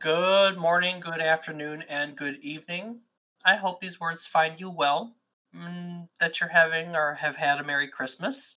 [0.00, 3.00] Good morning, good afternoon, and good evening.
[3.44, 5.16] I hope these words find you well,
[5.54, 8.56] mm, that you're having or have had a Merry Christmas.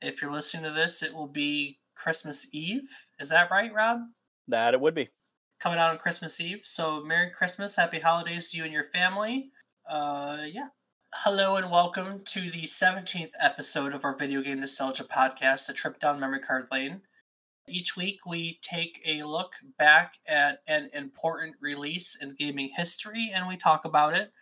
[0.00, 2.88] If you're listening to this, it will be Christmas Eve.
[3.20, 3.98] Is that right, Rob?
[4.46, 5.10] That it would be.
[5.60, 6.62] Coming out on Christmas Eve.
[6.64, 9.50] So, Merry Christmas, Happy Holidays to you and your family.
[9.86, 10.68] Uh, yeah.
[11.16, 16.00] Hello and welcome to the 17th episode of our Video Game Nostalgia podcast, A Trip
[16.00, 17.02] Down Memory Card Lane.
[17.68, 23.46] Each week, we take a look back at an important release in gaming history and
[23.46, 24.32] we talk about it.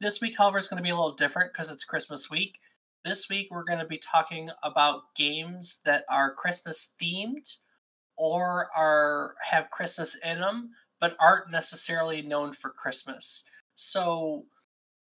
[0.00, 2.58] This week, however, is going to be a little different because it's Christmas week.
[3.04, 7.58] This week, we're going to be talking about games that are Christmas themed
[8.16, 10.70] or are have Christmas in them,
[11.00, 13.44] but aren't necessarily known for Christmas.
[13.74, 14.44] So,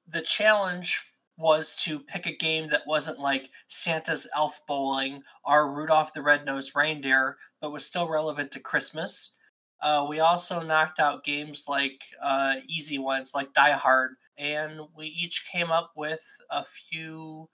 [0.07, 1.08] the challenge
[1.39, 6.73] was to pick a game that wasn't like Santa's Elf Bowling or Rudolph the Red-Nosed
[6.75, 9.35] Reindeer, but was still relevant to Christmas.
[9.81, 15.07] Uh, we also knocked out games like uh, easy ones like Die Hard, and we
[15.07, 16.19] each came up with
[16.51, 17.47] a few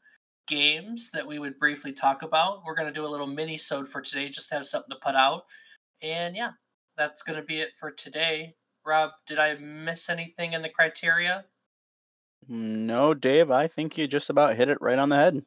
[0.48, 2.64] games that we would briefly talk about.
[2.66, 5.00] We're going to do a little mini sode for today, just to have something to
[5.04, 5.44] put out.
[6.02, 6.52] And yeah,
[6.98, 8.56] that's going to be it for today.
[8.84, 11.46] Rob, did I miss anything in the criteria?
[12.48, 15.44] No, Dave, I think you just about hit it right on the head.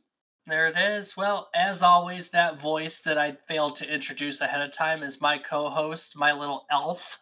[0.46, 1.14] There it is.
[1.14, 5.36] Well, as always, that voice that I failed to introduce ahead of time is my
[5.36, 7.18] co-host, my little elf,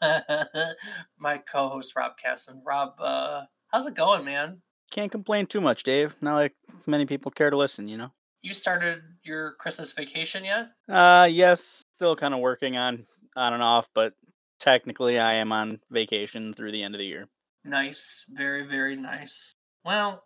[1.18, 2.62] my co-host Rob Casson.
[2.64, 4.62] Rob, uh, how's it going, man?
[4.92, 6.14] Can't complain too much, Dave.
[6.20, 6.54] Not like
[6.86, 8.12] many people care to listen, you know.
[8.42, 10.68] You started your Christmas vacation yet?
[10.88, 14.14] Uh, yes, still kind of working on on and off, but
[14.60, 17.26] technically I am on vacation through the end of the year.
[17.64, 19.52] Nice, very very nice.
[19.86, 20.24] Well,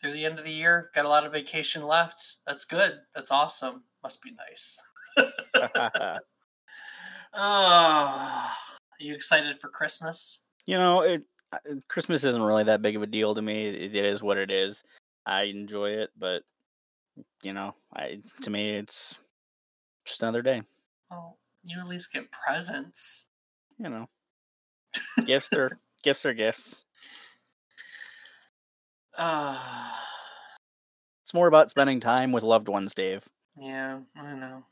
[0.00, 2.36] through the end of the year, got a lot of vacation left.
[2.46, 2.94] That's good.
[3.14, 3.82] That's awesome.
[4.02, 4.78] Must be nice.
[5.18, 5.28] oh,
[7.34, 8.50] are
[8.98, 10.40] you excited for Christmas?
[10.64, 11.58] You know, it uh,
[11.88, 13.66] Christmas isn't really that big of a deal to me.
[13.68, 14.82] It, it is what it is.
[15.26, 16.42] I enjoy it, but
[17.42, 19.14] you know, I to me it's
[20.06, 20.62] just another day.
[21.10, 23.28] Oh, you at least get presents.
[23.78, 24.08] You know,
[25.26, 26.86] gifts are gifts are gifts.
[29.16, 29.90] Uh,
[31.24, 33.28] It's more about spending time with loved ones, Dave.
[33.56, 34.64] yeah, I know.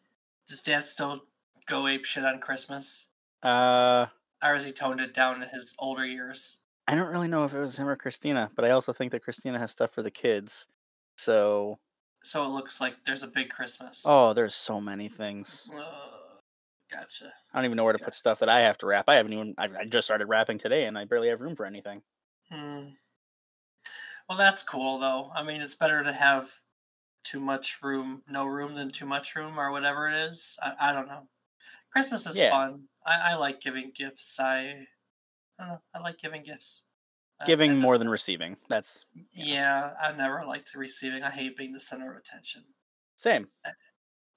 [0.49, 1.23] Does Dad still
[1.67, 3.09] go ape shit on Christmas,
[3.43, 4.07] Uh,
[4.43, 6.63] or has he toned it down in his older years?
[6.89, 9.23] I don't really know if it was him or Christina, but I also think that
[9.23, 10.67] Christina has stuff for the kids.
[11.17, 11.79] So,
[12.25, 14.05] So it looks like there's a big Christmas.
[14.07, 15.69] oh, there's so many things.
[15.73, 16.39] Uh,
[16.91, 17.33] gotcha.
[17.53, 19.09] I don't even know where to put stuff that I have to wrap.
[19.09, 19.55] I haven't even.
[19.59, 22.03] I, I just started wrapping today, and I barely have room for anything.
[22.51, 22.89] Hmm.
[24.33, 25.31] Well, that's cool though.
[25.35, 26.49] I mean, it's better to have
[27.23, 30.59] too much room, no room, than too much room, or whatever it is.
[30.63, 31.29] I, I don't know.
[31.91, 32.49] Christmas is Yeah.
[32.49, 32.85] fun.
[33.05, 34.41] I, I like giving gifts.
[34.41, 34.87] I,
[35.59, 35.83] I don't know.
[35.95, 36.85] I like giving gifts.
[37.43, 38.57] Uh, giving and more than receiving.
[38.71, 39.05] That's
[39.35, 41.23] Yeah, I never liked receiving.
[41.23, 42.65] I hate being the center of attention.
[43.17, 43.49] same.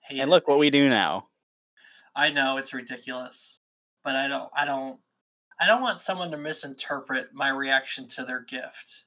[0.09, 0.27] And it.
[0.27, 1.29] look what we do now.
[2.13, 3.61] I know it's ridiculous,
[4.03, 4.51] but I don't.
[4.53, 4.99] I don't.
[5.57, 9.04] I don't want someone to misinterpret my reaction to their gift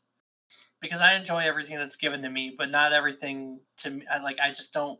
[0.80, 4.06] because I enjoy everything that's given to me, but not everything to me.
[4.10, 4.38] I like.
[4.40, 4.98] I just don't.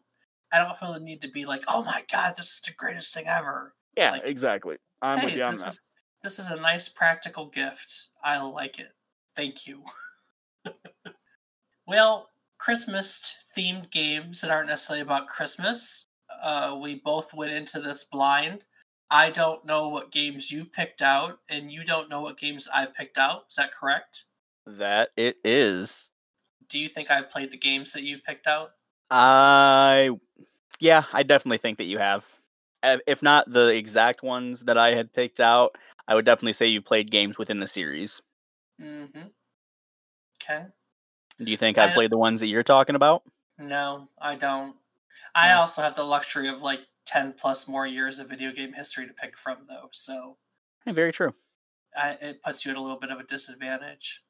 [0.52, 3.12] I don't feel the need to be like, oh my god, this is the greatest
[3.12, 3.74] thing ever.
[3.96, 4.76] Yeah, Like, exactly.
[5.02, 5.68] I'm with you on this that.
[5.68, 5.80] is
[6.22, 8.08] this is a nice practical gift.
[8.22, 8.92] I like it.
[9.36, 9.84] Thank you.
[11.86, 16.06] well, Christmas themed games that aren't necessarily about Christmas.
[16.42, 18.64] Uh, we both went into this blind.
[19.10, 22.94] I don't know what games you've picked out, and you don't know what games I've
[22.94, 23.44] picked out.
[23.48, 24.24] Is that correct?
[24.76, 26.10] That it is.
[26.68, 28.72] Do you think I've played the games that you've picked out?
[29.10, 30.10] I,
[30.80, 32.26] yeah, I definitely think that you have.
[32.82, 35.76] Uh, If not the exact ones that I had picked out,
[36.08, 38.22] I would definitely say you played games within the series.
[38.80, 39.28] Mm-hmm.
[40.42, 40.66] Okay.
[41.38, 43.22] Do you think I I played the ones that you're talking about?
[43.58, 44.76] No, I don't.
[45.34, 45.60] I No.
[45.60, 49.12] also have the luxury of like 10 plus more years of video game history to
[49.14, 49.90] pick from, though.
[49.92, 50.38] So
[50.86, 51.34] Yeah, very true.
[51.96, 54.22] I, it puts you at a little bit of a disadvantage.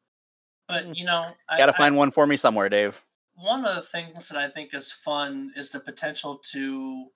[0.69, 0.97] But, Mm.
[0.97, 3.03] you know, I, Got to I- find one for me somewhere, Dave.
[3.35, 7.11] one of the things that I think is fun is the potential to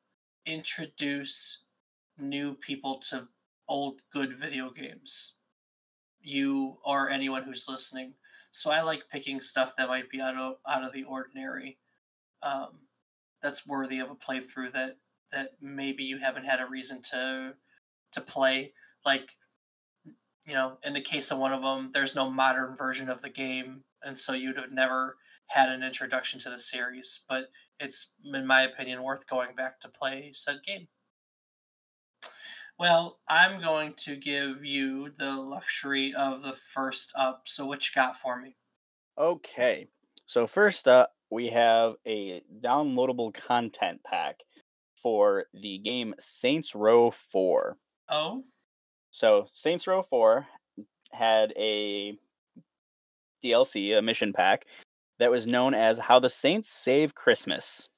[0.46, 1.64] introduce
[2.16, 3.28] new people to
[3.68, 5.36] old good video games.
[6.20, 8.14] You or anyone who's listening.
[8.52, 11.78] So I like picking stuff that might be out of out of the ordinary.
[12.42, 12.86] Um,
[13.40, 14.98] that's worthy of a playthrough that
[15.32, 17.56] that maybe you haven't had a reason to
[18.12, 18.72] to play.
[19.04, 19.36] Like
[20.46, 23.30] you know, in the case of one of them, there's no modern version of the
[23.30, 25.16] game, and so you'd have never
[25.46, 27.24] had an introduction to the series.
[27.28, 30.88] But it's, in my opinion, worth going back to play said game.
[32.78, 37.42] Well, I'm going to give you the luxury of the first up.
[37.44, 38.56] So, what you got for me?
[39.18, 39.88] Okay.
[40.26, 44.36] So first up, we have a downloadable content pack
[44.94, 47.76] for the game Saints Row 4.
[48.08, 48.44] Oh,
[49.12, 50.46] So Saints Row 4
[51.12, 52.16] had a
[53.44, 54.64] DLC, a mission pack
[55.18, 57.90] that was known as How the Saints Save Christmas.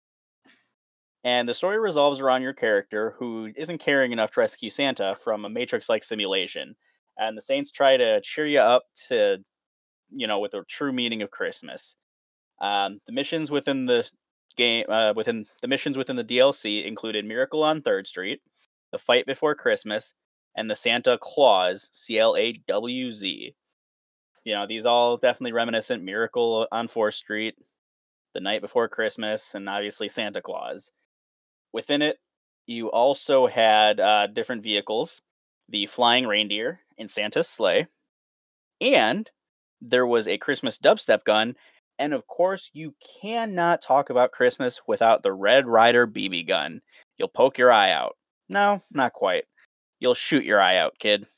[1.23, 5.45] And the story revolves around your character who isn't caring enough to rescue Santa from
[5.45, 6.75] a Matrix like simulation.
[7.17, 9.39] And the Saints try to cheer you up to,
[10.11, 11.95] you know, with the true meaning of Christmas.
[12.61, 14.05] Um, the missions within the
[14.57, 18.43] game, uh, within the missions within the DLC included Miracle on Third Street,
[18.91, 20.15] The Fight Before Christmas,
[20.57, 23.55] and the Santa Claus, C L A W Z.
[24.45, 27.57] You know, these all definitely reminiscent Miracle on Fourth Street,
[28.35, 30.91] The Night Before Christmas, and obviously Santa Claus.
[31.73, 32.19] Within it,
[32.67, 35.23] you also had uh, different vehicles
[35.69, 37.87] the flying reindeer in Santa's sleigh,
[38.81, 39.31] and
[39.81, 41.57] there was a Christmas dubstep gun.
[41.99, 46.83] And of course, you cannot talk about Christmas without the Red Ryder BB gun.
[47.17, 48.17] You'll poke your eye out.
[48.49, 49.45] No, not quite.
[50.05, 51.29] You'll shoot your eye out, kid.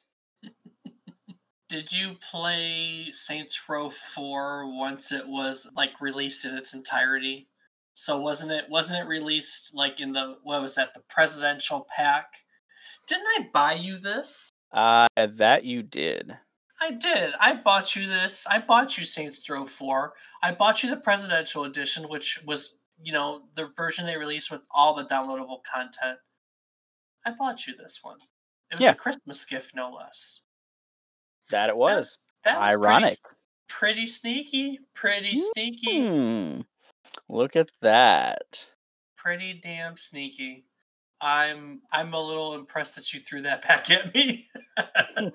[1.69, 7.47] did you play Saints Row 4 once it was like released in its entirety?
[7.95, 12.27] So wasn't it wasn't it released like in the what was that the presidential pack?
[13.07, 14.51] Didn't I buy you this?
[14.73, 16.37] Uh, that you did.
[16.81, 17.35] I did.
[17.41, 18.49] I bought you this.
[18.51, 20.13] I bought you Saints Row 4.
[20.43, 24.63] I bought you the presidential edition, which was, you know, the version they released with
[24.73, 26.19] all the downloadable content.
[27.25, 28.19] I bought you this one.
[28.71, 28.91] It was Yeah.
[28.93, 30.43] a Christmas gift, no less.
[31.51, 32.19] That it was.
[32.45, 33.19] That was Ironic.
[33.69, 34.81] Pretty, pretty sneaky.
[34.95, 36.07] Pretty sneaky.
[36.09, 36.61] Hmm.
[37.29, 38.67] Look at that.
[39.17, 40.65] Pretty damn sneaky.
[41.21, 44.49] I'm I'm a little impressed that you threw that back at me.
[44.77, 45.31] I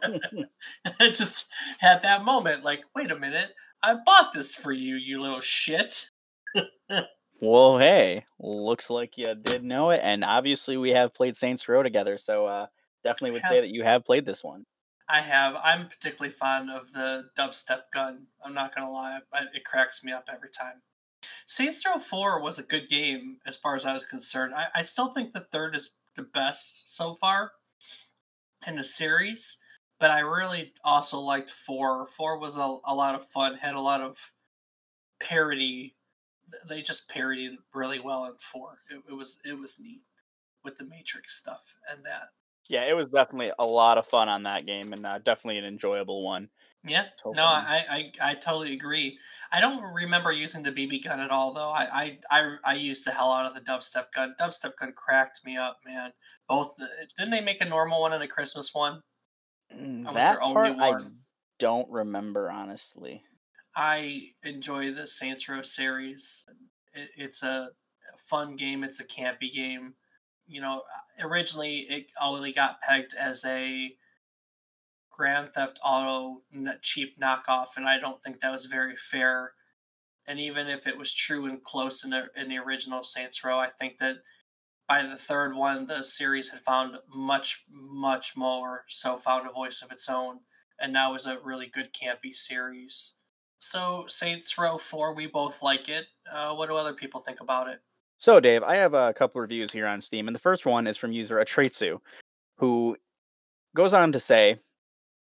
[0.99, 1.49] just
[1.79, 3.49] had that moment, like, wait a minute,
[3.81, 6.09] I bought this for you, you little shit.
[7.43, 11.81] Well, hey, looks like you did know it, and obviously we have played Saints Row
[11.81, 12.67] together, so uh,
[13.03, 14.65] definitely would say that you have played this one.
[15.09, 15.55] I have.
[15.61, 18.27] I'm particularly fond of the dubstep gun.
[18.43, 20.81] I'm not gonna lie, I- it cracks me up every time.
[21.45, 24.53] Saints Row 4 was a good game as far as I was concerned.
[24.55, 27.51] I, I still think the third is the best so far
[28.65, 29.57] in the series,
[29.99, 32.07] but I really also liked 4.
[32.07, 34.31] 4 was a, a lot of fun, had a lot of
[35.19, 35.95] parody.
[36.67, 38.79] They just parodied really well in 4.
[38.89, 40.01] It, it was it was neat
[40.63, 42.29] with the Matrix stuff and that.
[42.71, 45.65] Yeah, it was definitely a lot of fun on that game, and uh, definitely an
[45.65, 46.49] enjoyable one.
[46.83, 47.35] Yeah, Totally.
[47.35, 49.19] no, I, I I totally agree.
[49.51, 51.69] I don't remember using the BB gun at all, though.
[51.69, 54.33] I I I, I used the hell out of the dubstep gun.
[54.39, 56.13] Dubstep gun cracked me up, man.
[56.47, 59.03] Both the, didn't they make a normal one and a Christmas one?
[59.71, 61.11] Mm, That was That their only part I
[61.57, 63.23] don't remember honestly.
[63.75, 66.45] I enjoy the Saints Row series.
[66.93, 67.71] It, it's a
[68.17, 68.83] fun game.
[68.83, 69.95] It's a campy game.
[70.51, 70.83] You know,
[71.17, 73.95] originally it only got pegged as a
[75.09, 76.41] Grand Theft Auto
[76.81, 79.53] cheap knockoff, and I don't think that was very fair.
[80.27, 83.59] And even if it was true and close in the in the original Saints Row,
[83.59, 84.17] I think that
[84.89, 89.81] by the third one, the series had found much much more so found a voice
[89.81, 90.41] of its own,
[90.77, 93.15] and now is a really good campy series.
[93.57, 96.07] So Saints Row Four, we both like it.
[96.29, 97.79] Uh, what do other people think about it?
[98.21, 100.95] So, Dave, I have a couple reviews here on Steam, and the first one is
[100.95, 101.99] from user Atretsu,
[102.59, 102.95] who
[103.75, 104.59] goes on to say,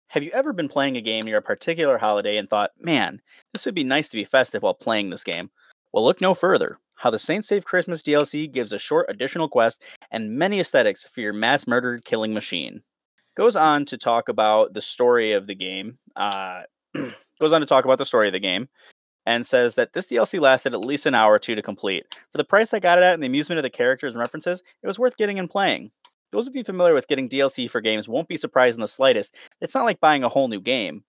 [0.09, 3.23] "Have you ever been playing a game near a particular holiday and thought, man,
[3.55, 5.51] this would be nice to be festive while playing this game?
[5.91, 6.81] Well, look no further.
[6.97, 11.23] How the Saints Save Christmas DLC gives a short additional quest and many aesthetics for
[11.23, 12.83] your mass murdered killing machine."
[13.39, 15.99] Goes on to talk about the story of the game.
[16.15, 16.65] Uh,
[17.41, 18.69] goes on to talk about the story of the game
[19.25, 22.07] and says that this DLC lasted at least an hour or two to complete.
[22.31, 24.63] For the price I got it at and the amusement of the characters and references,
[24.83, 25.91] it was worth getting and playing.
[26.33, 29.35] Those of you familiar with getting DLC for games won't be surprised in the slightest.
[29.61, 31.05] It's not like buying a whole new game.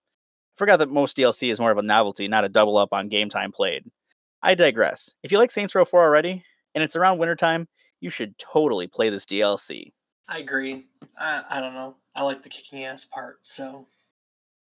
[0.55, 3.07] I forgot that most DLC is more of a novelty, not a double up on
[3.07, 3.85] game time played.
[4.41, 5.15] I digress.
[5.23, 6.43] If you like Saints Row 4 already,
[6.75, 7.67] and it's around wintertime,
[8.01, 9.93] you should totally play this DLC.
[10.27, 10.85] I agree.
[11.17, 11.95] I, I don't know.
[12.15, 13.39] I like the kicking ass part.
[13.43, 13.87] So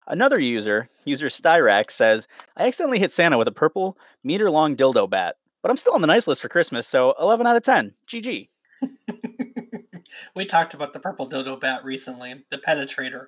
[0.07, 5.09] Another user, user Styrax, says, I accidentally hit Santa with a purple, meter long dildo
[5.09, 7.93] bat, but I'm still on the nice list for Christmas, so 11 out of 10.
[8.07, 8.47] GG.
[10.35, 13.27] we talked about the purple dildo bat recently, the penetrator.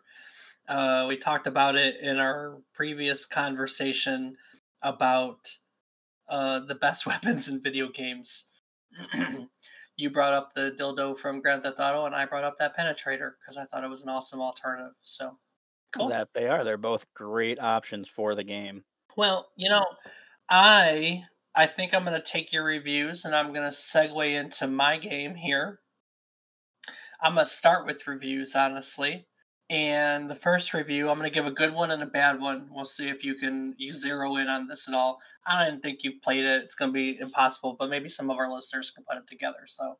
[0.69, 4.37] Uh, we talked about it in our previous conversation
[4.81, 5.57] about
[6.29, 8.47] uh, the best weapons in video games.
[9.97, 13.31] you brought up the dildo from Grand Theft Auto, and I brought up that penetrator
[13.41, 14.93] because I thought it was an awesome alternative.
[15.01, 15.39] So
[15.95, 16.09] cool.
[16.09, 16.63] That they are.
[16.63, 18.83] They're both great options for the game.
[19.15, 19.85] Well, you know,
[20.49, 21.23] I
[21.55, 24.97] I think I'm going to take your reviews and I'm going to segue into my
[24.97, 25.79] game here.
[27.21, 29.27] I'm going to start with reviews, honestly.
[29.69, 32.69] And the first review, I'm going to give a good one and a bad one.
[32.71, 35.19] We'll see if you can you zero in on this at all.
[35.45, 36.63] I don't think you've played it.
[36.63, 39.67] It's going to be impossible, but maybe some of our listeners can put it together.
[39.67, 39.97] So,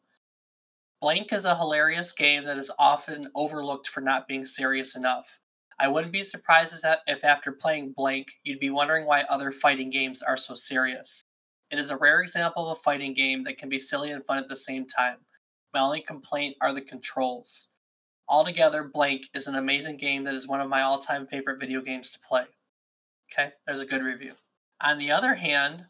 [1.01, 5.39] Blank is a hilarious game that is often overlooked for not being serious enough.
[5.79, 10.21] I wouldn't be surprised if after playing Blank, you'd be wondering why other fighting games
[10.21, 11.23] are so serious.
[11.71, 14.37] It is a rare example of a fighting game that can be silly and fun
[14.37, 15.19] at the same time.
[15.73, 17.69] My only complaint are the controls.
[18.27, 21.81] Altogether, Blank is an amazing game that is one of my all time favorite video
[21.81, 22.45] games to play.
[23.31, 24.33] Okay, there's a good review.
[24.81, 25.85] On the other hand,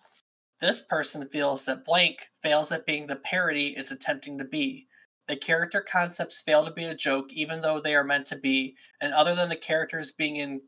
[0.62, 4.88] this person feels that Blank fails at being the parody it's attempting to be.
[5.30, 8.76] The character concepts fail to be a joke, even though they are meant to be,
[9.00, 10.62] and other than the characters being in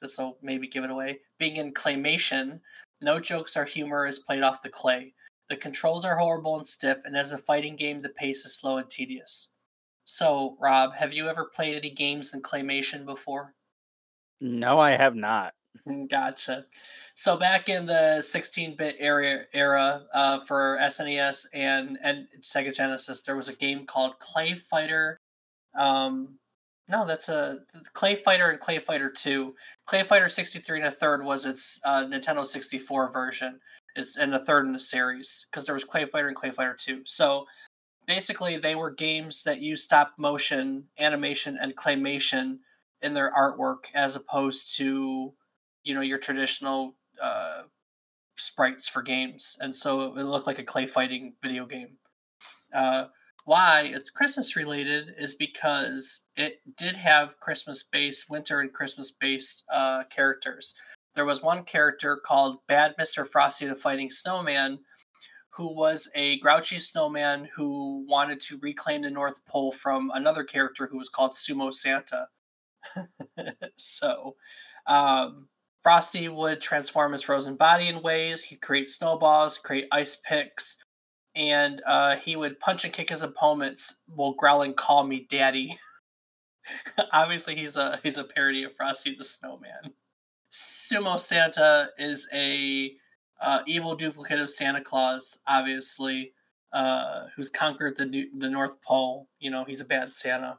[0.00, 2.58] this will maybe give it away, being in claymation,
[3.00, 5.14] no jokes or humor is played off the clay.
[5.48, 8.76] The controls are horrible and stiff, and as a fighting game, the pace is slow
[8.76, 9.52] and tedious.
[10.04, 13.54] So, Rob, have you ever played any games in claymation before?
[14.40, 15.54] No, I have not.
[15.86, 16.66] Mm, gotcha.
[17.14, 23.36] So back in the 16-bit era era uh, for SNES and and Sega Genesis, there
[23.36, 25.18] was a game called Clay Fighter.
[25.78, 26.38] Um,
[26.88, 27.60] no, that's a
[27.94, 29.54] Clay Fighter and Clay Fighter Two.
[29.86, 33.60] Clay Fighter 63 and a third was its uh, Nintendo 64 version.
[33.94, 36.76] It's and a third in the series because there was Clay Fighter and Clay Fighter
[36.78, 37.02] 2.
[37.04, 37.46] So
[38.06, 42.58] basically, they were games that use stop motion, animation, and claymation
[43.02, 45.34] in their artwork as opposed to
[45.84, 47.62] you know your traditional uh,
[48.36, 51.98] sprites for games, and so it looked like a clay fighting video game.
[52.74, 53.06] Uh,
[53.44, 59.64] why it's Christmas related is because it did have Christmas based, winter and Christmas based
[59.72, 60.74] uh, characters.
[61.14, 63.26] There was one character called Bad Mr.
[63.26, 64.78] Frosty the Fighting Snowman,
[65.50, 70.88] who was a grouchy snowman who wanted to reclaim the North Pole from another character
[70.90, 72.28] who was called Sumo Santa.
[73.76, 74.36] so,
[74.86, 75.48] um,
[75.82, 78.42] Frosty would transform his frozen body in ways.
[78.42, 80.78] He'd create snowballs, create ice picks,
[81.34, 85.76] and uh, he would punch and kick his opponents while growling, "Call me daddy."
[87.12, 89.94] Obviously, he's a he's a parody of Frosty the Snowman.
[90.52, 92.92] Sumo Santa is a
[93.40, 96.32] uh, evil duplicate of Santa Claus, obviously,
[96.72, 99.28] uh, who's conquered the the North Pole.
[99.40, 100.58] You know, he's a bad Santa.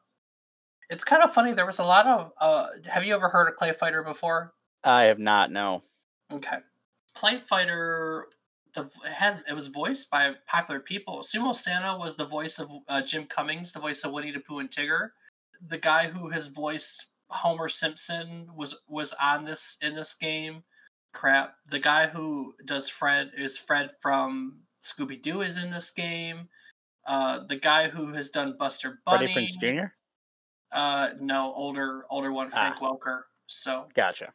[0.89, 1.53] It's kind of funny.
[1.53, 2.32] There was a lot of.
[2.39, 4.53] Uh, have you ever heard of Clay Fighter before?
[4.84, 5.52] I have not.
[5.52, 5.84] No.
[6.32, 6.58] Okay.
[7.16, 8.28] Clay Fighter.
[8.74, 11.20] The it had it was voiced by popular people.
[11.20, 14.60] Sumo Santa was the voice of uh, Jim Cummings, the voice of Winnie the Pooh
[14.60, 15.10] and Tigger.
[15.66, 20.63] The guy who has voiced Homer Simpson was was on this in this game.
[21.13, 21.56] Crap.
[21.70, 26.50] The guy who does Fred is Fred from Scooby Doo is in this game.
[27.06, 29.32] Uh, the guy who has done Buster Bunny.
[29.32, 29.86] Freddie Prinze Jr.
[30.72, 32.86] Uh, no, older older one, Frank ah.
[32.86, 33.22] Welker.
[33.46, 34.34] So gotcha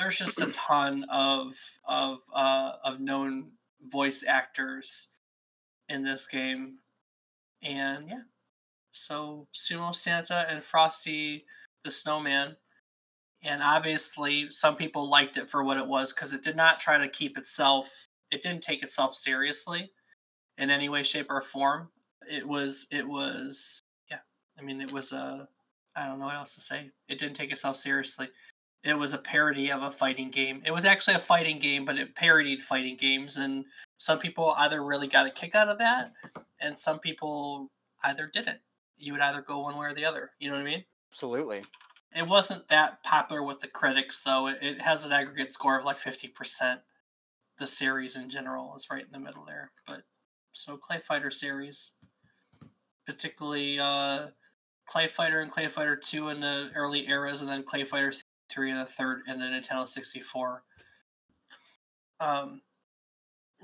[0.00, 1.54] there's just a ton of
[1.84, 3.52] of uh, of known
[3.86, 5.12] voice actors
[5.88, 6.78] in this game,
[7.62, 8.22] and yeah,
[8.92, 11.44] so Sumo Santa and Frosty
[11.84, 12.56] the Snowman,
[13.42, 16.98] and obviously some people liked it for what it was because it did not try
[16.98, 18.08] to keep itself.
[18.30, 19.90] It didn't take itself seriously
[20.56, 21.90] in any way, shape, or form.
[22.30, 23.80] It was it was
[24.10, 24.20] yeah.
[24.58, 25.46] I mean, it was a
[25.94, 26.90] I don't know what else to say.
[27.08, 28.30] It didn't take itself seriously
[28.82, 30.62] it was a parody of a fighting game.
[30.64, 33.64] It was actually a fighting game, but it parodied fighting games, and
[33.96, 36.12] some people either really got a kick out of that,
[36.60, 37.68] and some people
[38.02, 38.60] either didn't.
[38.96, 40.30] You would either go one way or the other.
[40.38, 40.84] You know what I mean?
[41.12, 41.62] Absolutely.
[42.14, 44.48] It wasn't that popular with the critics, though.
[44.48, 46.80] It, it has an aggregate score of like fifty percent.
[47.58, 50.02] The series in general is right in the middle there, but
[50.52, 51.92] so Clay Fighter series,
[53.06, 54.28] particularly uh,
[54.88, 58.14] Clay Fighter and Clay Fighter Two in the early eras, and then Clay Fighter
[58.50, 60.62] three and a third in the Nintendo 64.
[62.18, 62.62] Um,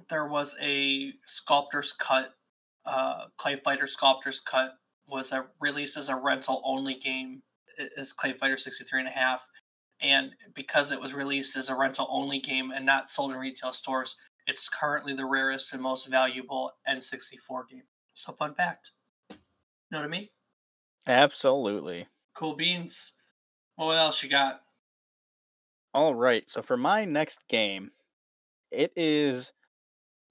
[0.08, 2.36] there was a sculptor's cut,
[2.86, 4.78] uh, Clay Fighter Sculptor's Cut
[5.08, 7.42] was a, released as a rental only game
[7.96, 9.46] as Clay Fighter 63 and a half.
[10.00, 13.72] And because it was released as a rental only game and not sold in retail
[13.72, 14.16] stores,
[14.46, 17.82] it's currently the rarest and most valuable N64 game.
[18.14, 18.92] So, fun fact.
[19.90, 20.28] Know what I mean?
[21.08, 22.06] Absolutely.
[22.34, 23.12] Cool beans.
[23.76, 24.60] Well, what else you got?
[25.96, 26.44] All right.
[26.48, 27.90] So for my next game,
[28.70, 29.52] it is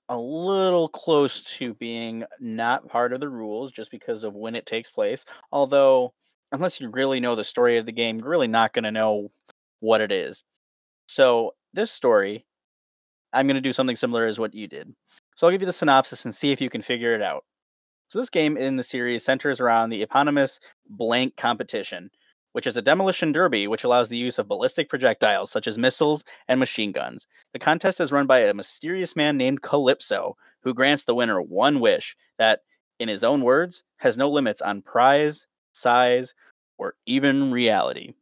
[0.09, 4.65] a little close to being not part of the rules just because of when it
[4.65, 5.25] takes place.
[5.51, 6.13] Although,
[6.51, 9.31] unless you really know the story of the game, you're really not going to know
[9.81, 10.43] what it is.
[11.07, 12.45] So, this story,
[13.33, 14.95] I'm going to do something similar as what you did.
[15.35, 17.45] So, I'll give you the synopsis and see if you can figure it out.
[18.09, 22.11] So, this game in the series centers around the eponymous blank competition,
[22.55, 26.23] which is a demolition derby which allows the use of ballistic projectiles such as missiles
[26.47, 27.27] and machine guns.
[27.51, 31.81] The contest is run by a mysterious man named Calypso, who grants the winner one
[31.81, 32.61] wish that,
[32.97, 36.33] in his own words, has no limits on prize, size,
[36.77, 38.13] or even reality.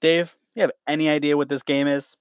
[0.00, 2.16] Dave, you have any idea what this game is?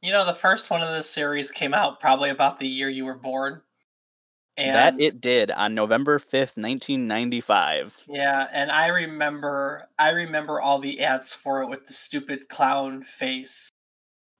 [0.00, 3.04] You know, the first one of this series came out probably about the year you
[3.04, 3.60] were born.
[4.56, 7.96] And that it did on November 5th, 1995.
[8.08, 13.02] Yeah, and I remember I remember all the ads for it with the stupid clown
[13.02, 13.70] face.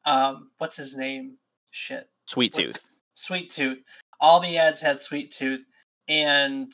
[0.04, 1.38] Um, what's his name?
[1.72, 2.08] Shit.
[2.26, 2.84] Sweet Tooth.
[3.14, 3.78] Sweet Tooth.
[4.20, 5.62] All the ads had Sweet Tooth
[6.08, 6.72] and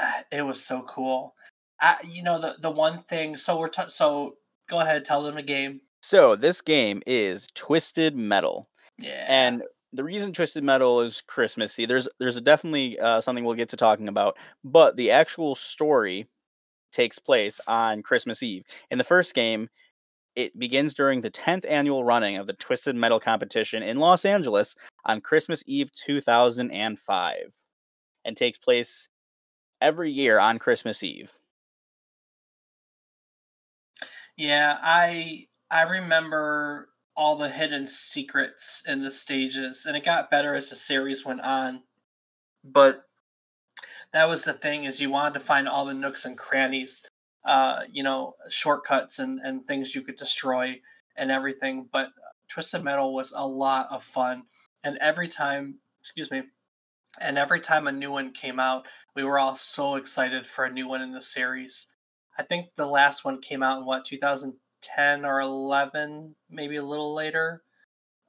[0.00, 1.34] uh, it was so cool.
[1.80, 4.36] I, you know the the one thing so we're t- so
[4.68, 5.80] go ahead tell them the game.
[6.02, 8.68] So this game is Twisted Metal.
[8.98, 9.24] Yeah.
[9.28, 9.62] And
[9.92, 14.08] the reason Twisted Metal is Christmassy, there's there's definitely uh, something we'll get to talking
[14.08, 16.28] about, but the actual story
[16.92, 18.64] takes place on Christmas Eve.
[18.90, 19.68] In the first game,
[20.34, 24.76] it begins during the 10th annual running of the Twisted Metal competition in Los Angeles
[25.04, 27.36] on Christmas Eve 2005
[28.24, 29.08] and takes place
[29.80, 31.32] every year on Christmas Eve.
[34.36, 40.54] Yeah, I I remember all the hidden secrets in the stages, and it got better
[40.54, 41.82] as the series went on.
[42.62, 43.04] But
[44.12, 47.04] that was the thing is you wanted to find all the nooks and crannies,
[47.44, 50.80] uh, you know, shortcuts and and things you could destroy
[51.16, 51.88] and everything.
[51.90, 52.10] But
[52.48, 54.44] Twisted Metal was a lot of fun,
[54.84, 56.44] and every time, excuse me,
[57.20, 60.72] and every time a new one came out, we were all so excited for a
[60.72, 61.86] new one in the series.
[62.38, 64.56] I think the last one came out in what 2000
[64.94, 67.62] 10 or 11, maybe a little later.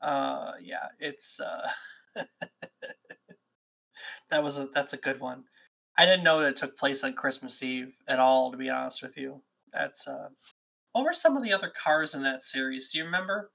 [0.02, 1.70] Uh, yeah, it's uh,
[4.30, 5.46] that was a that's a good one.
[5.98, 9.17] I didn't know it took place on Christmas Eve at all, to be honest with
[9.17, 9.41] you.
[9.74, 10.30] That's uh,
[10.91, 12.91] what were some of the other cars in that series?
[12.91, 13.52] Do you remember?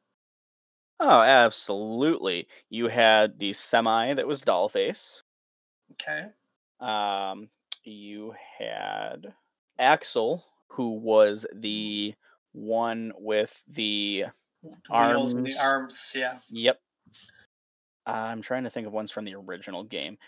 [0.99, 2.47] Oh, absolutely.
[2.69, 5.23] You had the semi that was Dollface.
[5.93, 6.27] Okay.
[6.81, 7.49] Um,
[7.85, 9.35] you had
[9.79, 12.15] Axel, who was the
[12.53, 14.27] one with the
[14.91, 15.35] arms.
[15.35, 16.39] the arms, yeah.
[16.51, 16.81] Yep.
[18.07, 20.19] I'm trying to think of ones from the original game.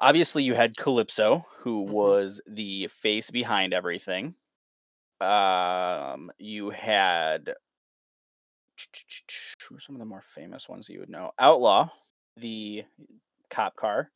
[0.00, 1.92] Obviously, you had Calypso, who mm-hmm.
[1.92, 4.34] was the face behind everything.
[5.20, 7.54] Um, you had
[9.68, 11.32] who are some of the more famous ones you would know?
[11.38, 11.90] Outlaw,
[12.36, 12.84] the
[13.50, 14.10] cop car.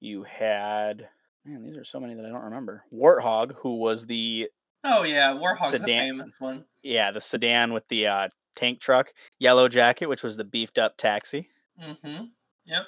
[0.00, 1.08] You had
[1.44, 2.84] man, these are so many that I don't remember.
[2.92, 4.48] Warthog, who was the
[4.84, 5.88] Oh yeah, Warthog's sedan.
[5.88, 6.64] a famous one.
[6.82, 9.12] Yeah, the sedan with the uh, tank truck.
[9.38, 11.48] Yellow Jacket, which was the beefed up taxi.
[11.82, 12.24] Mm-hmm.
[12.66, 12.82] Yep.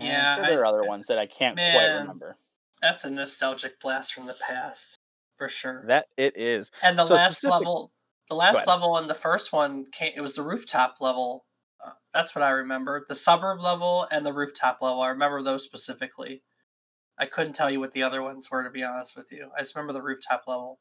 [0.00, 2.36] yeah, sure there are other I, ones that I can't man, quite remember.
[2.82, 4.98] That's a nostalgic blast from the past,
[5.34, 5.84] for sure.
[5.86, 6.70] That it is.
[6.82, 7.60] And the so last specific...
[7.60, 7.92] level,
[8.28, 10.12] the last level in the first one came.
[10.14, 11.46] It was the rooftop level.
[11.84, 13.04] Uh, that's what I remember.
[13.08, 15.00] The suburb level and the rooftop level.
[15.00, 16.42] I remember those specifically.
[17.18, 19.50] I couldn't tell you what the other ones were to be honest with you.
[19.56, 20.78] I just remember the rooftop level.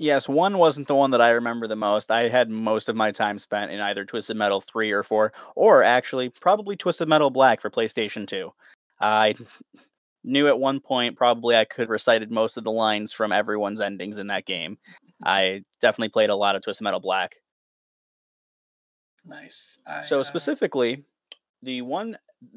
[0.00, 2.12] Yes, one wasn't the one that I remember the most.
[2.12, 5.82] I had most of my time spent in either Twisted Metal 3 or 4, or
[5.82, 8.52] actually probably Twisted Metal Black for PlayStation 2.
[9.00, 9.34] I
[10.22, 14.18] knew at one point probably I could recited most of the lines from everyone's endings
[14.18, 14.78] in that game.
[15.24, 17.36] I definitely played a lot of Twisted Metal Black.
[19.26, 19.80] Nice.
[19.84, 20.22] I, so uh...
[20.22, 21.02] specifically,
[21.60, 22.16] the one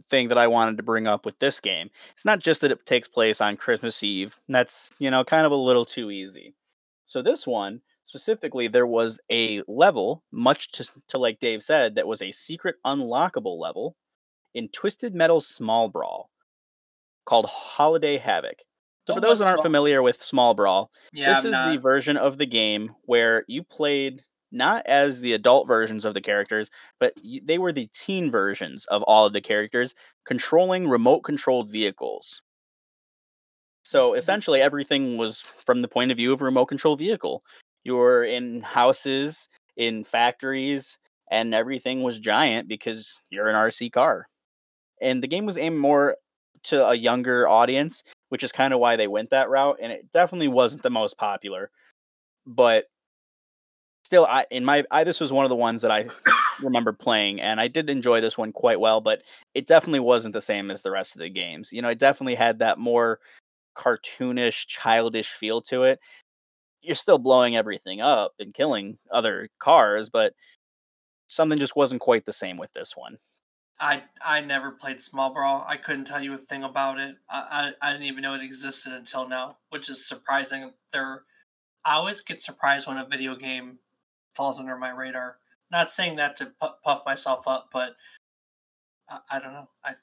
[0.09, 1.89] thing that I wanted to bring up with this game.
[2.13, 4.37] It's not just that it takes place on Christmas Eve.
[4.47, 6.53] That's, you know, kind of a little too easy.
[7.05, 12.07] So this one, specifically, there was a level, much to, to like Dave said, that
[12.07, 13.95] was a secret unlockable level
[14.53, 16.29] in Twisted Metal Small Brawl
[17.25, 18.59] called Holiday Havoc.
[19.07, 21.71] So, for those that aren't familiar with Small Brawl, yeah, this I'm is not.
[21.71, 26.21] the version of the game where you played not as the adult versions of the
[26.21, 31.69] characters, but they were the teen versions of all of the characters controlling remote controlled
[31.69, 32.41] vehicles.
[33.83, 34.19] So mm-hmm.
[34.19, 37.43] essentially, everything was from the point of view of a remote control vehicle.
[37.83, 40.97] You were in houses, in factories,
[41.29, 44.27] and everything was giant because you're an RC car.
[45.01, 46.17] And the game was aimed more
[46.63, 49.79] to a younger audience, which is kind of why they went that route.
[49.81, 51.71] And it definitely wasn't the most popular.
[52.45, 52.85] But
[54.11, 56.07] still, I in my I this was one of the ones that I
[56.61, 59.21] remember playing, and I did enjoy this one quite well, but
[59.53, 61.71] it definitely wasn't the same as the rest of the games.
[61.71, 63.19] You know, it definitely had that more
[63.73, 65.99] cartoonish, childish feel to it.
[66.81, 70.33] You're still blowing everything up and killing other cars, but
[71.29, 73.17] something just wasn't quite the same with this one.
[73.79, 75.63] I I never played Small Brawl.
[75.65, 77.15] I couldn't tell you a thing about it.
[77.29, 80.73] I, I, I didn't even know it existed until now, which is surprising.
[80.91, 81.23] There,
[81.85, 83.79] I always get surprised when a video game
[84.35, 85.37] falls under my radar.
[85.71, 87.95] Not saying that to puff myself up, but
[89.09, 89.69] I, I don't know.
[89.83, 89.93] I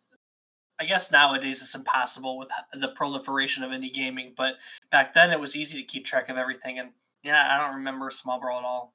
[0.80, 4.54] I guess nowadays it's impossible with the proliferation of indie gaming, but
[4.92, 6.78] back then it was easy to keep track of everything.
[6.78, 6.90] And
[7.24, 8.94] yeah, I don't remember Small Brawl at all.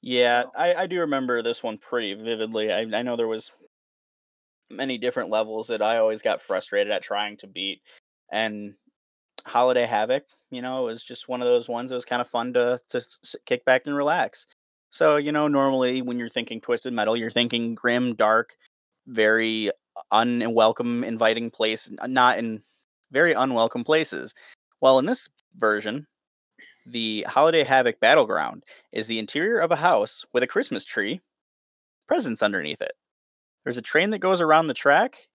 [0.00, 0.50] Yeah, so.
[0.56, 2.72] I, I do remember this one pretty vividly.
[2.72, 3.52] I, I know there was
[4.68, 7.80] many different levels that I always got frustrated at trying to beat.
[8.32, 8.74] And
[9.46, 12.28] Holiday Havoc, you know, it was just one of those ones that was kind of
[12.28, 13.00] fun to to
[13.46, 14.46] kick back and relax.
[14.90, 18.54] So, you know, normally when you're thinking Twisted Metal, you're thinking grim, dark,
[19.06, 19.70] very
[20.10, 22.62] unwelcome, inviting place, not in
[23.10, 24.34] very unwelcome places.
[24.80, 26.06] Well, in this version,
[26.86, 31.20] the Holiday Havoc Battleground is the interior of a house with a Christmas tree,
[32.06, 32.92] presents underneath it.
[33.64, 35.28] There's a train that goes around the track.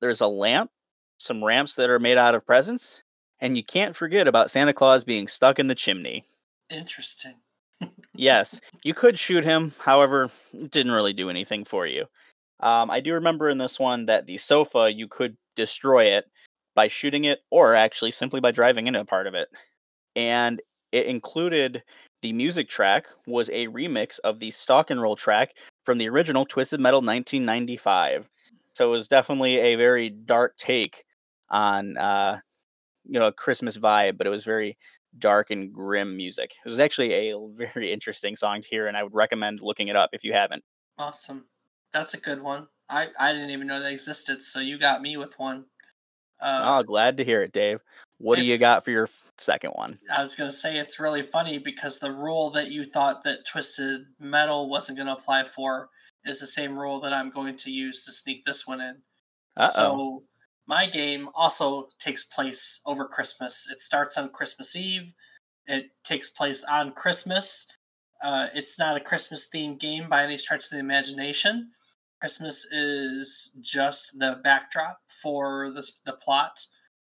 [0.00, 0.70] There's a lamp,
[1.18, 3.02] some ramps that are made out of presents,
[3.40, 6.24] and you can't forget about Santa Claus being stuck in the chimney.
[6.68, 7.34] Interesting.
[8.14, 9.72] yes, you could shoot him.
[9.78, 12.06] However, it didn't really do anything for you.
[12.60, 16.26] Um, I do remember in this one that the sofa, you could destroy it
[16.74, 19.48] by shooting it or actually simply by driving into a part of it.
[20.14, 20.60] And
[20.92, 21.82] it included
[22.22, 26.44] the music track was a remix of the stock and Roll track from the original
[26.44, 28.28] Twisted Metal 1995.
[28.74, 31.04] So it was definitely a very dark take
[31.48, 32.40] on uh,
[33.04, 34.76] you know a Christmas vibe, but it was very
[35.18, 36.52] dark and grim music.
[36.64, 37.38] It was actually a
[37.74, 40.62] very interesting song to hear, and I would recommend looking it up if you haven't.
[40.98, 41.46] Awesome,
[41.92, 42.68] that's a good one.
[42.88, 45.66] I I didn't even know they existed, so you got me with one.
[46.40, 47.80] Uh, oh, glad to hear it, Dave.
[48.18, 49.08] What do you got for your
[49.38, 49.98] second one?
[50.14, 54.02] I was gonna say it's really funny because the rule that you thought that Twisted
[54.18, 55.88] Metal wasn't gonna apply for
[56.24, 58.96] is the same rule that I'm going to use to sneak this one in.
[59.56, 59.70] Uh-oh.
[59.72, 60.22] So
[60.70, 63.68] my game also takes place over Christmas.
[63.68, 65.14] It starts on Christmas Eve.
[65.66, 67.66] It takes place on Christmas.
[68.22, 71.70] Uh, it's not a Christmas themed game by any stretch of the imagination.
[72.20, 76.66] Christmas is just the backdrop for this, the plot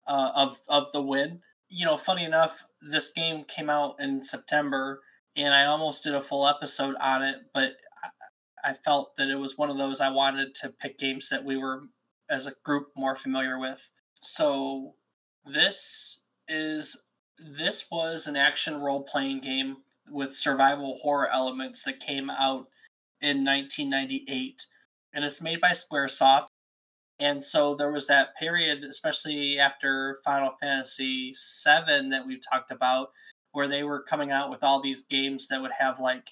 [0.09, 1.39] uh, of of the win.
[1.69, 5.01] You know, funny enough, this game came out in September,
[5.37, 9.39] and I almost did a full episode on it, but I, I felt that it
[9.39, 11.83] was one of those I wanted to pick games that we were
[12.31, 13.91] as a group more familiar with.
[14.21, 14.95] So
[15.45, 17.05] this is
[17.39, 22.69] this was an action role playing game with survival horror elements that came out
[23.21, 24.67] in 1998
[25.15, 26.47] and it's made by Squaresoft.
[27.21, 33.11] And so there was that period, especially after Final Fantasy VII that we've talked about,
[33.53, 36.31] where they were coming out with all these games that would have like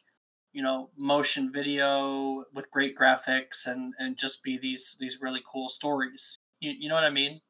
[0.53, 5.69] you know motion video with great graphics and and just be these these really cool
[5.69, 6.39] stories.
[6.61, 7.41] You, you know what i mean?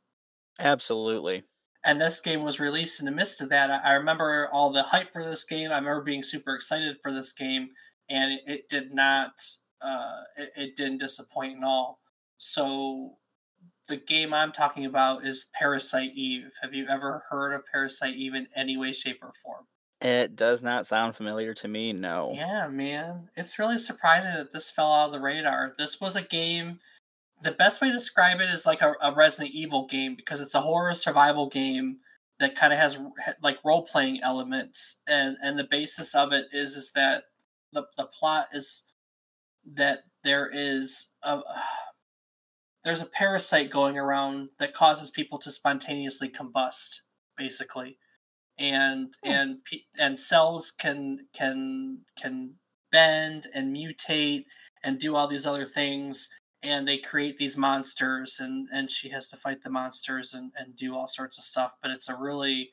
[0.59, 1.45] Absolutely.
[1.85, 3.69] And this game was released in the midst of that.
[3.69, 5.73] I, remember all the hype for this game.
[5.73, 7.71] I remember being super excited for this game
[8.09, 9.33] and it, it did not
[9.81, 11.99] uh, it, it didn't disappoint at all.
[12.39, 13.17] So
[13.89, 16.51] the game i'm talking about is parasite eve.
[16.63, 19.67] Have you ever heard of parasite eve in any way shape or form
[20.03, 22.33] it does not sound familiar to me, no.
[22.35, 23.31] Yeah, man.
[23.37, 25.75] It's really surprising that this fell out of the radar.
[25.79, 26.81] This was a game.
[27.41, 30.57] The best way to describe it is like a, a Resident Evil game because it's
[30.57, 31.99] a horror survival game
[32.41, 32.99] that kind of has
[33.43, 37.25] like role playing elements, and and the basis of it is is that
[37.73, 38.87] the the plot is
[39.65, 41.41] that there is a
[42.85, 47.03] there's a parasite going around that causes people to spontaneously combust,
[47.37, 47.99] basically
[48.63, 49.31] and hmm.
[49.31, 49.59] and
[49.99, 52.55] and cells can can can
[52.91, 54.45] bend and mutate
[54.85, 56.29] and do all these other things
[56.63, 60.77] and they create these monsters and and she has to fight the monsters and and
[60.77, 62.71] do all sorts of stuff but it's a really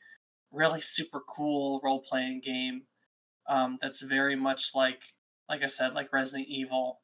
[0.52, 2.82] really super cool role-playing game.
[3.48, 5.02] Um, that's very much like
[5.48, 7.00] like i said like resident evil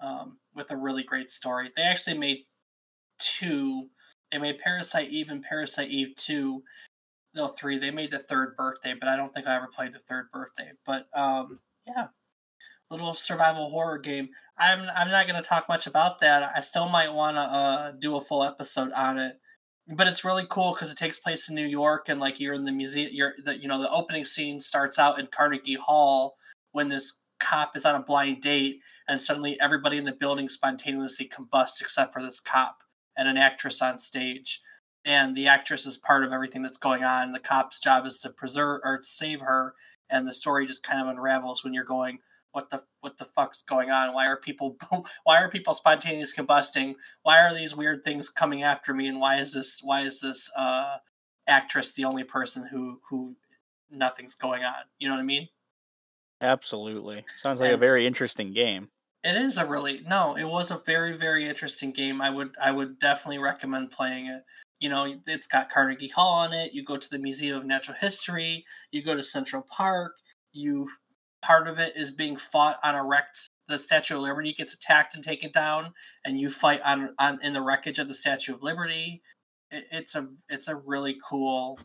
[0.00, 1.70] um, with a really great story.
[1.76, 2.46] They actually made
[3.18, 3.88] two.
[4.30, 6.62] They made parasite eve and parasite eve 2
[7.34, 7.78] no three.
[7.78, 10.72] They made the third birthday, but I don't think I ever played the third birthday.
[10.86, 12.08] But um, yeah,
[12.90, 14.30] little survival horror game.
[14.58, 16.50] I'm I'm not gonna talk much about that.
[16.54, 19.38] I still might want to uh, do a full episode on it.
[19.88, 22.64] But it's really cool because it takes place in New York, and like you're in
[22.64, 23.10] the museum.
[23.12, 26.36] You're the you know the opening scene starts out in Carnegie Hall
[26.72, 31.26] when this cop is on a blind date and suddenly everybody in the building spontaneously
[31.26, 32.78] combusts except for this cop
[33.16, 34.60] and an actress on stage
[35.04, 37.32] and the actress is part of everything that's going on.
[37.32, 39.74] The cop's job is to preserve or save her
[40.08, 42.18] and the story just kind of unravels when you're going
[42.52, 44.14] what the what the fuck's going on?
[44.14, 44.76] Why are people
[45.24, 46.94] why are people spontaneously combusting?
[47.22, 49.08] Why are these weird things coming after me?
[49.08, 50.98] And why is this why is this uh
[51.46, 53.36] actress the only person who who
[53.90, 54.84] nothing's going on?
[54.98, 55.48] You know what i mean?
[56.40, 57.24] Absolutely.
[57.40, 58.88] Sounds like a very interesting game.
[59.24, 62.20] it is a really no it was a very very interesting game.
[62.20, 64.42] I would i would definitely recommend playing it
[64.82, 67.96] you know it's got carnegie hall on it you go to the museum of natural
[67.98, 70.12] history you go to central park
[70.52, 70.88] you
[71.40, 75.14] part of it is being fought on a wrecked the statue of liberty gets attacked
[75.14, 75.92] and taken down
[76.24, 79.22] and you fight on on in the wreckage of the statue of liberty.
[79.70, 81.80] It, it's a it's a really cool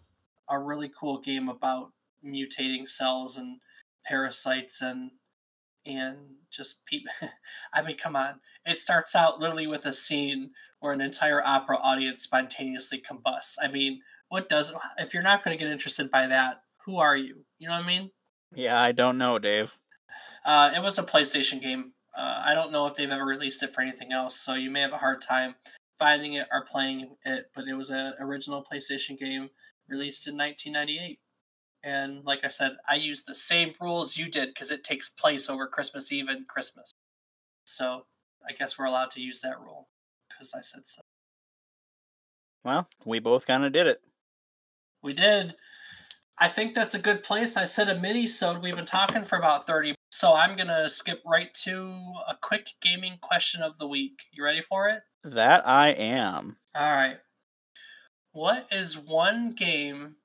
[0.49, 1.91] a really cool game about
[2.25, 3.60] mutating cells and
[4.05, 5.12] parasites and
[5.88, 6.17] and
[6.52, 7.12] just people
[7.73, 8.39] i mean come on.
[8.65, 13.58] It starts out literally with a scene where an entire opera audience spontaneously combusts.
[13.62, 17.15] I mean what does if you're not going to get interested by that who are
[17.17, 17.45] you?
[17.60, 18.12] You know what i mean?
[18.56, 19.71] Yeah, I don't know, Dave.
[20.45, 21.93] uh, it was a playstation game.
[22.17, 24.82] Uh, i don't know if they've ever released it for anything else so you may
[24.82, 25.54] have a hard time
[26.00, 29.50] finding it or playing it but it was an original playstation game
[29.88, 31.19] released in 1998
[31.83, 35.49] and like i said i use the same rules you did because it takes place
[35.49, 36.91] over christmas eve and christmas.
[37.65, 38.05] So
[38.47, 39.87] i guess we're allowed to use that rule
[40.29, 41.01] because i said so.
[42.63, 44.01] Well, we both kind of did it.
[45.01, 45.55] we did.
[46.39, 47.57] I think that's a good place.
[47.57, 51.21] I said a mini so we've been talking for about 30 so i'm gonna skip
[51.25, 54.23] right to a quick gaming question of the week.
[54.31, 55.01] You ready for it?
[55.23, 56.57] That I am.
[56.75, 57.17] all right.
[58.31, 60.15] What is one game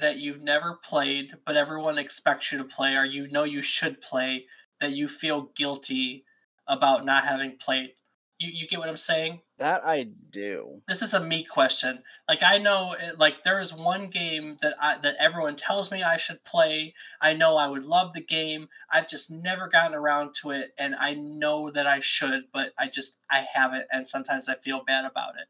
[0.00, 4.00] that you've never played but everyone expects you to play or you know you should
[4.00, 4.46] play
[4.80, 6.24] that you feel guilty
[6.66, 7.90] about not having played.
[8.38, 9.40] You, you get what i'm saying?
[9.58, 10.82] That I do.
[10.86, 12.04] this is a me question.
[12.28, 16.02] Like i know it- like there is one game that i that everyone tells me
[16.04, 16.94] i should play.
[17.20, 18.68] I know i would love the game.
[18.92, 22.86] I've just never gotten around to it and i know that i should but i
[22.86, 25.48] just i haven't and sometimes i feel bad about it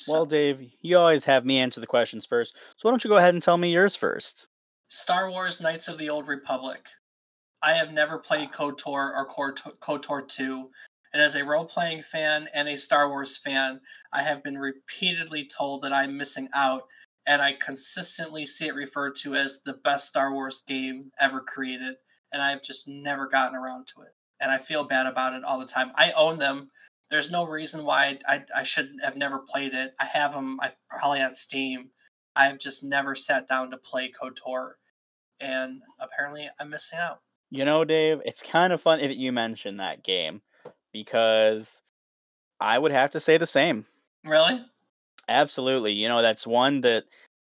[0.00, 2.54] So- Well, Dave, you always have me answer the questions first.
[2.76, 4.46] So why don't you go ahead and tell me yours first?
[4.88, 6.88] Star Wars Knights of the Old Republic.
[7.62, 10.70] I have never played KOTOR or KOTOR KOTOR 2,
[11.12, 13.80] and as a role playing fan and a Star Wars fan,
[14.12, 16.84] I have been repeatedly told that I'm missing out,
[17.26, 21.96] and I consistently see it referred to as the best Star Wars game ever created,
[22.32, 24.14] and I've just never gotten around to it.
[24.40, 25.92] And I feel bad about it all the time.
[25.96, 26.70] I own them.
[27.10, 29.94] There's no reason why I, I should have never played it.
[29.98, 31.90] I have them I, probably on Steam.
[32.36, 34.72] I've just never sat down to play KOTOR
[35.40, 37.20] and apparently I'm missing out.
[37.50, 40.40] You know, Dave, it's kind of fun if you mention that game
[40.92, 41.82] because
[42.60, 43.86] I would have to say the same.
[44.24, 44.64] Really?
[45.28, 45.92] Absolutely.
[45.92, 47.04] You know, that's one that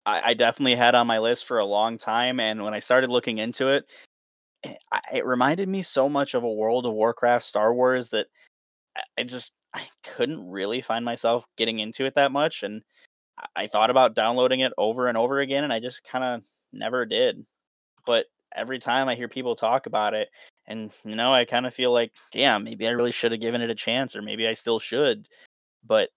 [0.06, 2.39] I, I definitely had on my list for a long time.
[2.39, 3.86] And when I started looking into it,
[4.63, 4.78] it,
[5.13, 8.28] it reminded me so much of a World of Warcraft Star Wars that
[9.18, 12.64] I, just I couldn't really find myself getting into it that much.
[12.64, 12.82] And
[13.56, 16.42] I, thought about downloading it over and over again, and I just kind of
[16.74, 17.46] never did.
[18.06, 20.30] But every time I hear people talk about it,
[20.66, 23.62] and you know, I kind of feel like, damn, maybe I really should have given
[23.62, 25.28] it a chance, or maybe I still should.
[25.86, 26.10] But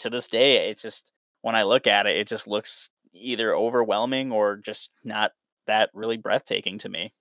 [0.00, 4.32] to this day, it just when I look at it, it just looks either overwhelming
[4.32, 5.32] or just not
[5.66, 7.12] that really breathtaking to me.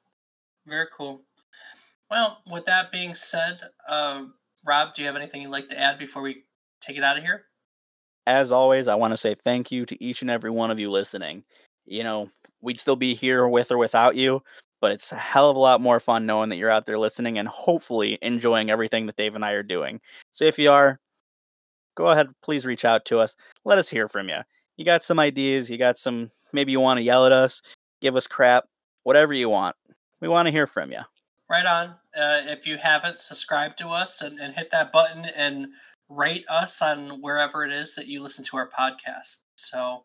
[0.67, 1.23] Very cool.
[2.11, 4.25] Well, with that being said, uh,
[4.65, 6.45] Rob, do you have anything you'd like to add before we
[6.81, 7.45] take it out of here?
[8.27, 10.91] As always, I want to say thank you to each and every one of you
[10.91, 11.45] listening.
[11.87, 12.31] You know,
[12.61, 14.43] we'd still be here with or without you,
[14.81, 17.39] but it's a hell of a lot more fun knowing that you're out there listening
[17.39, 20.01] and hopefully enjoying everything that Dave and I are doing.
[20.33, 21.01] So if you are,
[21.99, 23.35] go ahead, please reach out to us.
[23.65, 24.39] Let us hear from you.
[24.77, 27.61] You got some ideas, you got some, maybe you want to yell at us,
[28.01, 28.67] give us crap,
[29.03, 29.75] whatever you want.
[30.21, 31.01] We want to hear from you.
[31.51, 31.97] Right on.
[32.17, 35.69] Uh, if you haven't, subscribed to us and, and hit that button and
[36.09, 39.43] rate us on wherever it is that you listen to our podcast.
[39.57, 40.05] So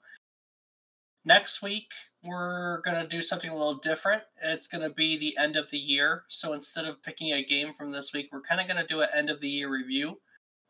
[1.24, 1.92] next week
[2.24, 4.24] we're going to do something a little different.
[4.44, 6.24] It's going to be the end of the year.
[6.28, 9.02] So instead of picking a game from this week, we're kind of going to do
[9.02, 10.18] an end of the year review.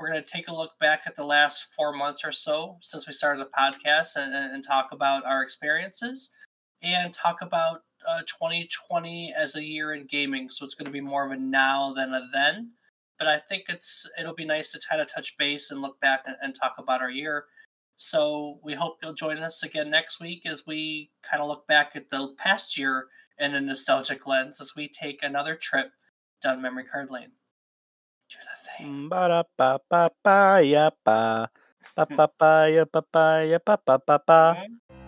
[0.04, 3.08] We're going to take a look back at the last four months or so since
[3.08, 6.34] we started the podcast and, and talk about our experiences
[6.82, 10.50] and talk about uh, 2020 as a year in gaming.
[10.50, 12.72] So it's going to be more of a now than a then
[13.18, 16.24] but I think it's it'll be nice to kind of touch base and look back
[16.26, 17.46] and, and talk about our year.
[17.96, 21.96] So we hope you'll join us again next week as we kind of look back
[21.96, 23.08] at the past year
[23.39, 25.92] in a nostalgic lens as we take another trip
[26.42, 27.32] down memory card lane.
[28.78, 29.06] Thing.
[29.06, 29.46] Mm, ba
[34.28, 35.03] ba